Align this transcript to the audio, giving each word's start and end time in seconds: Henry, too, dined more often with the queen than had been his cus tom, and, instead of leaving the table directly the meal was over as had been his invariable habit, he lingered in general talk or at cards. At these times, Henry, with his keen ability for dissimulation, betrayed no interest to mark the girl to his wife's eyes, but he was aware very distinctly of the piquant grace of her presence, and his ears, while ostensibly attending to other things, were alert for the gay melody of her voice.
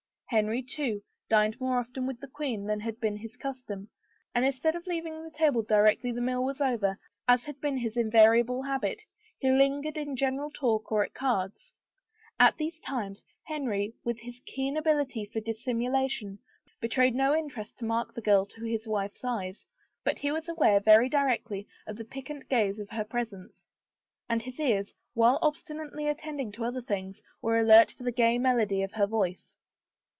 Henry, 0.33 0.63
too, 0.63 1.03
dined 1.27 1.59
more 1.59 1.77
often 1.77 2.07
with 2.07 2.17
the 2.21 2.27
queen 2.29 2.63
than 2.65 2.79
had 2.79 3.01
been 3.01 3.17
his 3.17 3.35
cus 3.35 3.63
tom, 3.63 3.89
and, 4.33 4.45
instead 4.45 4.77
of 4.77 4.87
leaving 4.87 5.21
the 5.25 5.29
table 5.29 5.61
directly 5.61 6.09
the 6.09 6.21
meal 6.21 6.41
was 6.41 6.61
over 6.61 6.97
as 7.27 7.43
had 7.43 7.59
been 7.59 7.75
his 7.75 7.97
invariable 7.97 8.61
habit, 8.61 9.01
he 9.39 9.51
lingered 9.51 9.97
in 9.97 10.15
general 10.15 10.49
talk 10.49 10.89
or 10.89 11.03
at 11.03 11.13
cards. 11.13 11.73
At 12.39 12.55
these 12.55 12.79
times, 12.79 13.25
Henry, 13.43 13.93
with 14.05 14.19
his 14.21 14.39
keen 14.45 14.77
ability 14.77 15.25
for 15.25 15.41
dissimulation, 15.41 16.39
betrayed 16.79 17.13
no 17.13 17.35
interest 17.35 17.77
to 17.79 17.85
mark 17.85 18.13
the 18.13 18.21
girl 18.21 18.45
to 18.45 18.63
his 18.63 18.87
wife's 18.87 19.25
eyes, 19.25 19.67
but 20.05 20.19
he 20.19 20.31
was 20.31 20.47
aware 20.47 20.79
very 20.79 21.09
distinctly 21.09 21.67
of 21.85 21.97
the 21.97 22.05
piquant 22.05 22.47
grace 22.47 22.79
of 22.79 22.89
her 22.91 23.03
presence, 23.03 23.67
and 24.29 24.41
his 24.43 24.61
ears, 24.61 24.93
while 25.13 25.39
ostensibly 25.41 26.07
attending 26.07 26.53
to 26.53 26.63
other 26.63 26.81
things, 26.81 27.21
were 27.41 27.59
alert 27.59 27.91
for 27.91 28.03
the 28.03 28.13
gay 28.13 28.37
melody 28.37 28.81
of 28.81 28.93
her 28.93 29.05
voice. 29.05 29.57